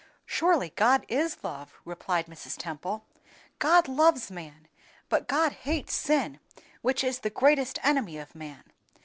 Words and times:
"Surely 0.25 0.71
God 0.75 1.05
is 1.09 1.37
love," 1.43 1.75
replied 1.85 2.25
Mrs. 2.25 2.57
Temple; 2.57 3.05
"God 3.59 3.87
loves 3.87 4.31
man, 4.31 4.67
but 5.09 5.27
God 5.27 5.51
hates 5.51 5.93
sin, 5.93 6.39
which 6.81 7.03
is 7.03 7.19
the 7.19 7.29
greatest 7.29 7.77
enemy 7.83 8.17
of 8.17 8.33
man. 8.33 8.63